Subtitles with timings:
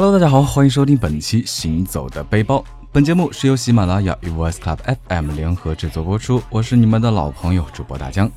[0.00, 2.58] Hello，大家好，欢迎收听本期《行走的背包》。
[2.92, 4.78] 本节目是由喜马拉雅与 Voice Club
[5.08, 6.40] FM 联合制作播出。
[6.50, 8.30] 我是你们的老朋友主播大江，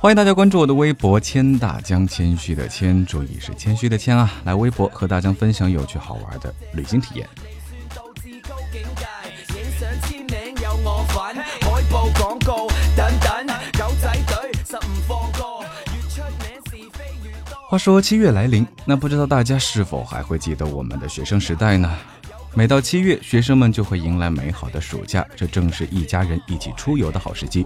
[0.00, 4.28] 欢迎大家关注我的微博“谦大江”，谦虚的谦，注意是谦虚的谦啊！
[4.42, 7.28] 来微博和大江分享有趣好玩的旅行体验。
[17.70, 21.88] 话说七月来临，那不知道大家是否还会记得我们的学生时代呢？
[22.52, 27.64] 每到七月，学生们就会迎来美好的暑假，这正是一家人一起出游的好时机。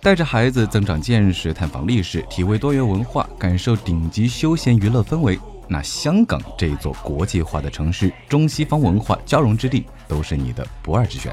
[0.00, 11.30] 带着孩子增长见识、探访历史、体味多元文化、感受顶级休闲娱乐氛围，那香港这座国际化的城市，中西方文化交融之地，都是你的不二之选。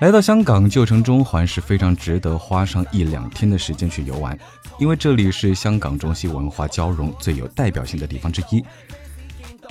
[0.00, 4.38] 来到香港旧城中环是非常值得花上一两天的时间去游玩，
[4.78, 8.64] 因为这里是香港中西文化交融最有代表性的地方之一。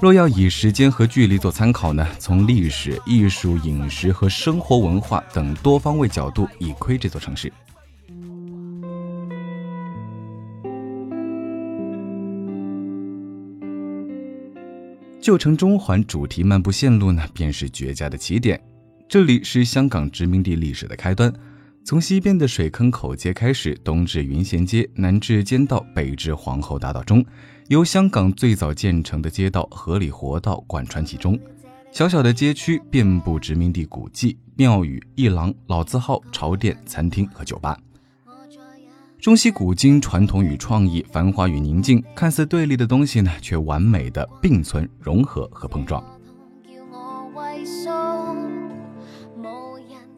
[0.01, 7.51] 若要以时间和距离做参考呢，从历史、艺术、饮食和生活文化等多方位角度一窥这座城市。
[15.21, 18.61] 旧城中环主题漫步线路呢，便是绝佳的起点。
[19.09, 21.33] 这里是香港殖民地历史的开端，
[21.85, 27.25] 从西边的水坑口街开始，东至云贤街，南至尖道，北至皇后大道中，
[27.69, 31.39] 由香港最早建成的街道河里活道贯穿其中。
[31.89, 37.77] 小小的街区遍布殖民地古迹、庙宇、一廊、老字号、潮店、餐厅和酒吧。
[39.21, 46.03] 中西古今、传统与创意、繁华与宁静，看似对立的东西呢，却完美的并存、融合和碰撞。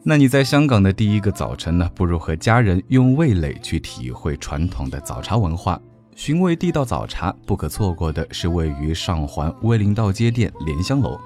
[0.02, 1.90] 那你在香港的第一个早晨呢？
[1.94, 5.78] 不如和家人用味蕾去体会传统的早茶文化，
[6.16, 7.30] 寻味地道早茶。
[7.44, 11.20] 不可错过的是位于上环威灵道街店莲香楼。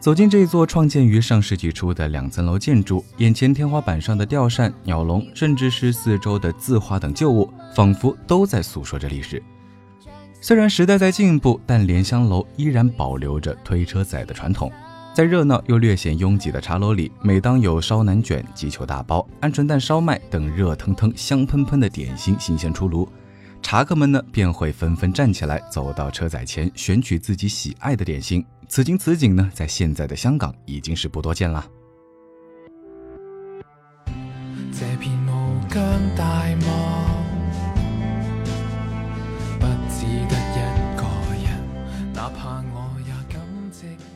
[0.00, 9.40] 走进这座创建于上世纪初的两层楼建筑，眼前天花板上的吊扇、鸟笼，甚至是四周的字画等旧物，仿佛都在诉说着历史。
[10.40, 14.70] 虽然时代在进步，但莲香楼依然保留着推车仔的传统。
[15.14, 23.08] 在热闹又略显拥挤的茶楼里，每当有烧腩卷、鸡球大包、鹌鹑蛋烧麦等热腾腾、香喷喷的点心新鲜出炉，
[23.62, 28.44] 茶客们呢便会纷纷站起来，走到车载前选取自己喜爱的点心。
[28.68, 31.64] 此情此景呢，在现在的香港已经是不多见了。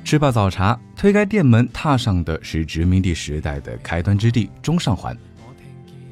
[0.09, 5.15] 吃罢早茶，推开店门，踏上的是殖民地时代的开端之地——中上环。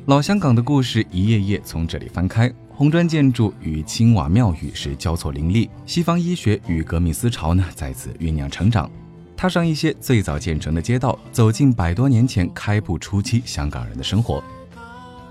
[0.04, 8.90] 老香港的故事一页页从这里翻开，红砖建筑与青瓦庙宇是交错林立，西方医学与革命思潮呢在此酝酿成长。
[9.34, 14.44] 踏上一些最早建成的街道，走进百多年前开埠初期香港人的生活。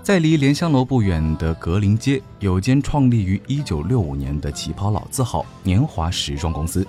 [0.02, 6.84] 在离莲香楼不远的格林街，有间创立于1965年的旗袍老字号年华时装公司。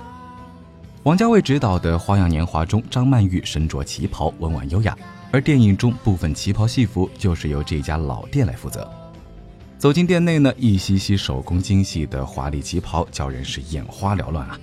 [1.08, 4.94] 王家卫执导的《花样年华》中，张曼玉身着旗袍，温婉优雅。
[5.32, 8.86] 而电影中部分旗袍戏服就是由这家老店来负责。
[9.78, 14.60] 走进店内呢，一袭袭手工精细的华丽旗袍，叫人是眼花缭乱啊！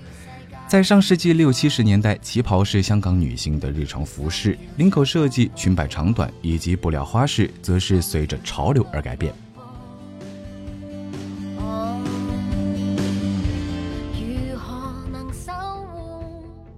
[0.67, 9.33] 在上世纪六七十年代，旗袍是香港女性的日常服饰，领口设计、裙摆长短以及布料花式，则是随着潮流而改变。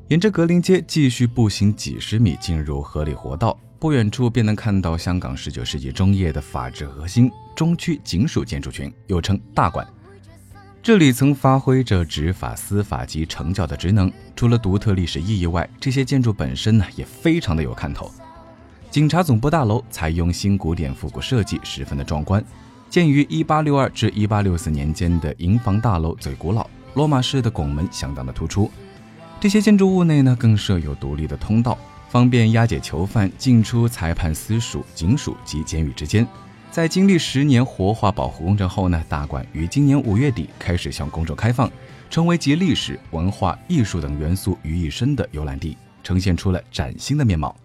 [0.09, 9.85] 沿着格林街继续步行几十米，进入河里活道，不远处便能看到香港十九世纪中叶的法治核心——中区警署建筑群，又称大馆。
[10.81, 14.09] 这里曾发挥着执法、司法及惩教的职能。
[14.34, 18.10] 除了独特历史意义外，这些建筑本身呢也非常的有看头。
[18.89, 22.42] 警察总部大楼采用新古典复古设计，十分的壮观。
[22.89, 28.71] 建于1862至1864年间的营房大楼最古老，罗马式的拱门相当的突出。
[29.39, 31.78] 这些建筑物内呢，更设有独立的通道，
[32.10, 36.28] 方便押解囚犯进出裁判私署、警署及监狱之间。
[36.72, 41.72] 在经历十年活化保护工程后呢，大馆于今年五月底开始向公众开放，
[42.10, 47.56] 成为集历史文化艺术等元素于一身的游览地，呈现出了崭新的面貌。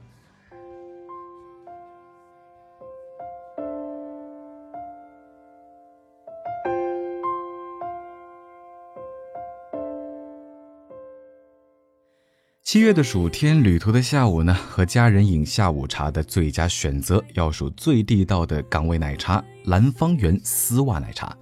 [12.73, 21.37] 七月的暑天，旅途的下午呢，和家人饮下午茶的最佳选择，要数最地道的港味奶茶——蓝方园丝袜奶茶。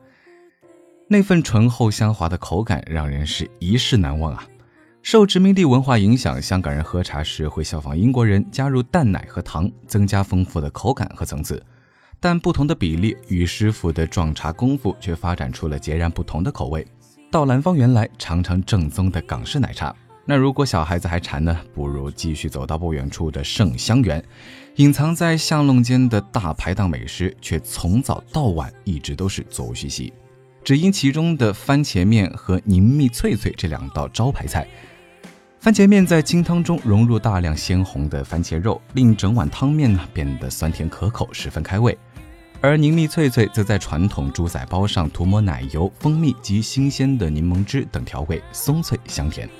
[1.07, 4.45] 那份醇厚香滑的口感，让人是一世难忘啊！
[5.05, 11.65] 受殖民地文化影响，香港人喝茶时会效仿英国人，加入淡奶和糖，增加丰富的口感和层次。
[12.19, 16.85] 但不同的比例与师傅的撞茶功夫，却发展出了截然不同的口味。
[17.31, 19.95] 到蓝方园来尝尝正宗的港式奶茶。
[20.31, 24.25] 那如果小孩子还馋呢，不如继续走到不远处的盛香园，
[24.77, 30.13] 隐藏在巷弄间的大排档美食，却从早到晚一直都是座无虚席。
[30.63, 34.69] 只因其中的番茄面和凝蜜脆脆这两道招牌菜。
[35.59, 41.99] 番茄面在清汤中融入大量鲜红的番茄肉，令整碗汤面呢变得酸甜可口，十分开胃。
[42.61, 49.51] 而凝蜜脆脆则在传统猪仔包上涂抹奶油、蜂蜜及新鲜的柠檬汁等调味，松脆香甜。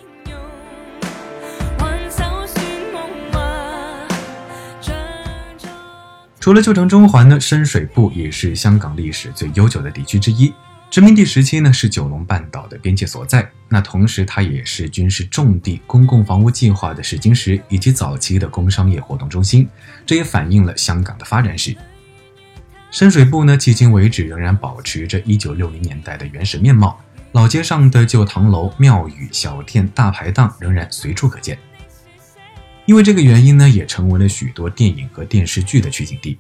[6.41, 10.51] 除了旧城中环呢，深水埗也是香港历史最悠久的地区之一。
[10.89, 13.47] 殖民地时期呢，是九龙半岛的边界所在。
[13.69, 19.69] 那同时，它也是军事重地、公共房屋计划的试金石，以及早期的工商业活动中心。
[20.07, 21.77] 这也反映了香港的发展史。
[22.91, 26.99] 深水埗呢，迄今为止仍然保持着一九六零年代的原始面貌。
[27.33, 31.59] 老街上的旧唐楼、庙宇、小店、大排档仍然随处可见。
[32.87, 36.39] 因为这个原因呢，也成为了许多电影和电视剧的取景地。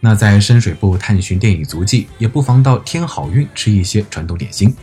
[0.00, 4.74] 那在深水埗探寻电影足迹，也不妨到天好运吃一些传统点心。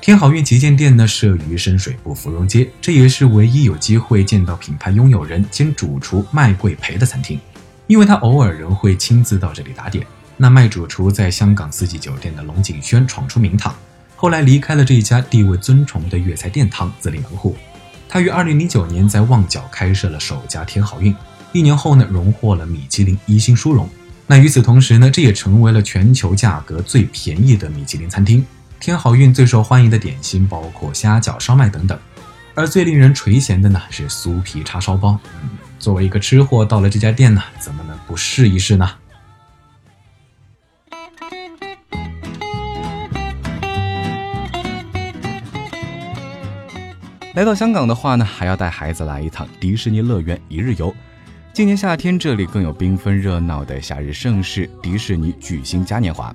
[0.00, 7.40] 天好运旗舰店呢，设于深水埗芙蓉街，这也是唯一有机会见到品牌拥有人兼主厨麦贵培的餐厅，
[7.86, 10.06] 因为他偶尔仍会亲自到这里打点。
[10.36, 13.74] 那麦主厨在香港四季酒店的龙景轩闯出名堂，
[14.16, 17.56] 后来离开了这一家地位尊崇的粤菜殿堂，自立门户。
[18.12, 21.14] 他于二零零九年在旺角开设了首家天好运，
[21.52, 23.88] 一年后呢，荣获了米其林一星殊荣。
[24.26, 28.44] 那与此同时呢，这也成为了全球价格最便宜的米其林餐厅。
[28.80, 31.96] 天好运最受欢迎的点心包括虾饺、烧麦等等，
[32.56, 35.16] 而最令人垂涎的呢是酥皮叉烧包。
[35.78, 38.90] 作为一个吃货，到了这家店呢，怎么能不试一试呢？
[47.34, 50.92] 来到香港的话呢，还要带孩子来一趟迪士尼乐园一日游。
[51.52, 56.34] 今年夏天这里更有缤纷热闹的夏日盛事——迪士尼巨星嘉年华。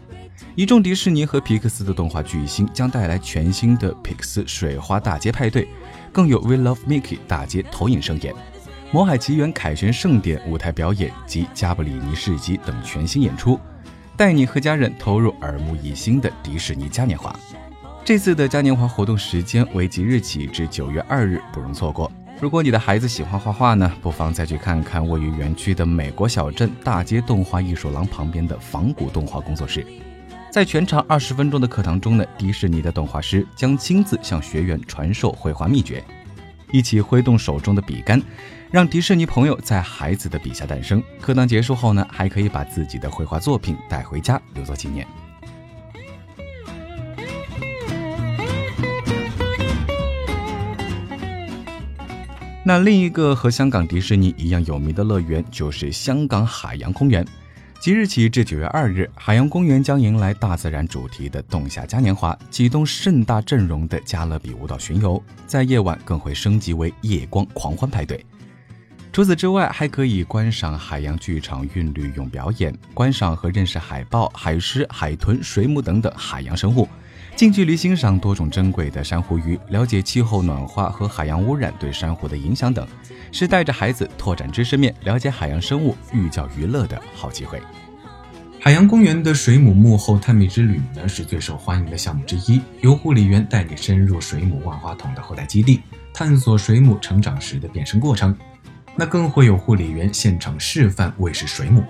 [0.55, 5.67] 一众迪士尼和皮克斯的动画巨星将带来全新的皮克斯水花大街派对，
[6.13, 8.33] 更有 We Love Mickey 大街投影盛宴、
[8.89, 13.59] 魔海奇缘凯旋盛典舞台表演及加布里尼市集等全新演出，
[14.15, 17.37] 带你和家人投入耳目一新的迪士尼嘉年华。
[18.05, 22.11] 这次的嘉年华活动时间为即日起至九月二日，不容错过。
[22.39, 29.83] 如果你的孩子喜欢画画呢，不妨再去看看位于园区的美国小镇大街动画艺术廊旁边的仿古动画工作室。
[30.51, 36.03] 在全长二十分钟的课堂中呢，迪士尼的动画师将亲自向学员传授绘画秘诀，
[36.71, 38.21] 一起挥动手中的笔杆，
[38.69, 41.01] 让迪士尼朋友在孩子的笔下诞生。
[41.19, 45.07] 课堂结束后呢，还可以把自己的绘画作品带回家留作纪念。
[52.67, 57.23] 那另一个和香港迪士尼一样有名的乐园，就是香港海洋公园。
[57.79, 68.25] 即日起至九月二日，海洋公园将迎来大自然主题的冬夏嘉年华，启动盛大阵容的加勒比舞蹈巡游，在夜晚更会升级为夜光狂欢派对。
[69.13, 76.89] 除此之外，还可以观赏海洋剧场韵律咏表演，观赏和认识海豹、海狮、海豚、水母等等海洋生物。
[77.35, 82.87] 近距离欣赏多种珍贵的珊瑚鱼，了解气候暖化和海洋污染对珊瑚的影响等，
[83.29, 87.61] 是带着孩子拓展知识面、了解海洋生物、寓教于乐的好机会。
[88.61, 95.81] 海洋公园的水母幕后探秘之旅呢，是最受欢迎的项目之一，由护理员带你深入水母万花筒的后代基地，
[96.13, 98.33] 探索水母成长时的变身过程。
[98.95, 101.83] 那更会有护理员现场示范喂食水母。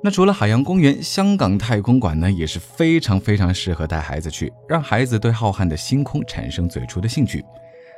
[0.00, 7.44] 那除了海洋公园，香港太空馆呢也是非常非常适合带孩子去，让孩子对浩瀚的星空产生最初的兴趣。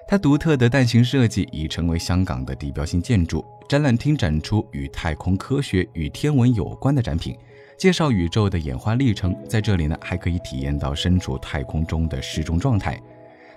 [0.08, 3.44] 它独特的蛋形设计已成为香港的地标性建筑。
[3.68, 7.36] 展览厅展出与太空科学与天文有关的展品，
[7.78, 9.36] 介绍宇宙的演化历程。
[9.46, 12.98] 在这里呢，还可以体验到身处太空中的失重状态。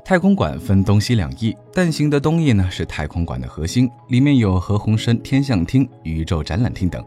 [0.05, 7.03] 太空馆分东西两翼，蛋形的东翼呢是太空馆的核心，里面有何鸿燊天象厅、宇宙展览厅等。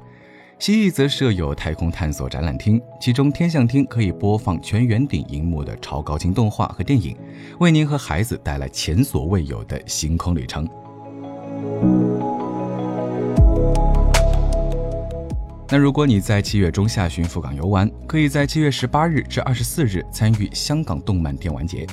[0.59, 7.15] 西翼则设有太空探索展览厅，其中天象厅可以播放全圆顶荧幕的超高清动画和电影，
[7.61, 10.67] 为您和孩子带来前所未有的星空旅程。
[15.69, 21.87] 那如果你在七月中下旬赴港游玩，可以在七月十八日至二十四日参与香港动漫电玩节。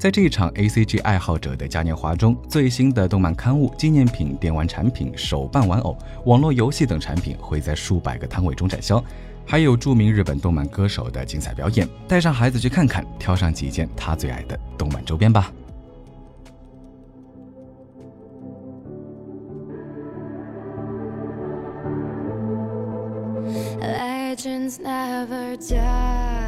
[0.00, 9.04] 在这一场 A C G 爱好者的嘉年华中，最新的动漫刊物、纪念品、电玩产品、手办玩偶、网络游戏等产品会在数百个摊位中展销，
[9.44, 11.86] 还有著名日本动漫歌手的精彩表演。
[12.08, 15.52] 带上孩子去看看，挑上几件他最爱的动漫周边吧。
[23.82, 26.39] Legends never die.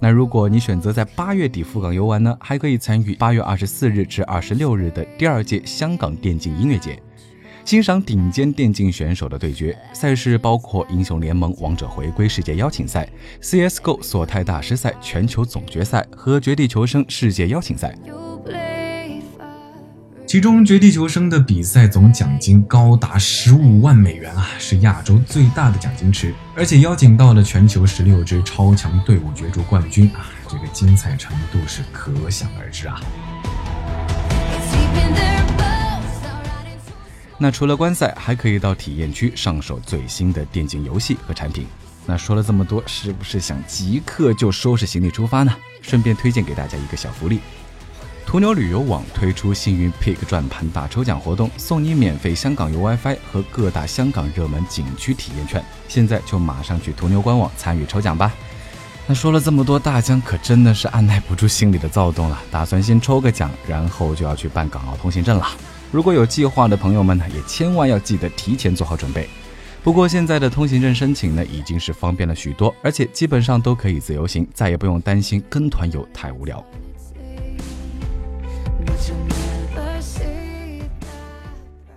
[0.00, 7.02] 那如果你选择在八月底赴港游玩呢，还可以参与八月二十四日至二十六日的第二届香港电竞音乐节，
[7.64, 9.76] 欣赏顶尖电竞选手的对决。
[9.92, 13.08] 赛事包括英雄联盟、王者回归世界邀请赛、
[13.42, 17.92] CS:GO 索泰大师赛全球总决赛和绝地求生世界邀请赛。
[20.28, 33.00] 其中，《绝地求生》的比赛总奖金高达十五万美元啊，是亚洲最大的奖金池，而且邀请到了全球十六支超强队伍角逐冠军啊，这个精彩程度是可想而知啊。
[37.38, 41.66] 那除了观赛，还可以到体验区上手最新的电竞游戏和产品。
[42.04, 45.56] 那说了这么多，是不是想即刻就收拾行李出发呢？
[45.80, 47.40] 顺便推荐给大家一个小福利。
[48.28, 55.64] 途牛旅游网推出幸运 Pick 转盘大抽奖活动，送你免费香港游 WiFi 和各大香港热门景区体验券。
[55.88, 58.34] 现在就马上去途牛官网参与抽奖吧！
[59.06, 65.48] 那说了这么多，大江可真的是按耐不住心里的躁动了，打算先抽个奖，然后就要去办港澳通行证了。
[65.90, 69.26] 如果有计划的朋友们呢，也千万要记得提前做好准备。
[69.82, 76.62] 不过现在的通行证申请呢，已经是方便了许多，而且基本上都可以自由行，再也不用担心跟团游太无聊。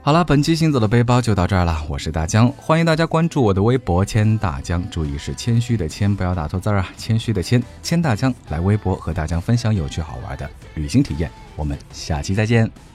[0.04, 1.80] 好了，本期行走的背包就到这儿了。
[1.88, 6.90] 我是大江，欢迎大家关注我的微博“谦大江”，注意是谦虚的谦，不要打错字儿啊！
[6.98, 11.30] 谦虚的谦，谦大江来微博和大江分享有趣好玩的旅行体验。
[11.56, 12.91] 我们下期再见。